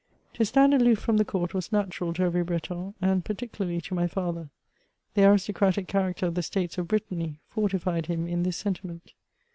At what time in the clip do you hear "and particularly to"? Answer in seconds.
3.03-3.93